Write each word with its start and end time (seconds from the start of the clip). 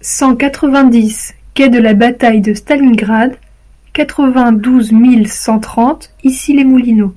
cent 0.00 0.36
quatre-vingt-dix 0.36 1.34
quai 1.52 1.68
de 1.68 1.78
la 1.78 1.92
Bataille 1.92 2.40
de 2.40 2.54
Stalingrad, 2.54 3.36
quatre-vingt-douze 3.92 4.90
mille 4.90 5.28
cent 5.30 5.60
trente 5.60 6.14
Issy-les-Moulineaux 6.22 7.14